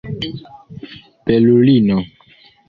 belulino 1.25 1.97